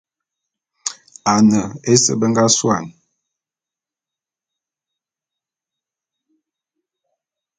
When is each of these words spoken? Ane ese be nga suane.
Ane 1.33 1.61
ese 1.91 2.13
be 2.19 2.25
nga 2.31 2.43
suane. 2.57 2.91